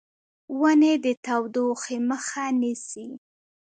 [0.59, 3.07] ونې د تودوخې مخه نیسي.